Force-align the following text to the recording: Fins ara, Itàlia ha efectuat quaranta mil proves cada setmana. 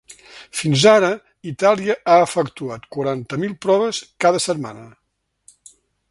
Fins 0.59 0.83
ara, 0.91 1.09
Itàlia 1.51 1.95
ha 2.13 2.15
efectuat 2.23 2.89
quaranta 2.97 3.39
mil 3.43 3.53
proves 3.67 4.03
cada 4.25 4.41
setmana. 4.47 4.89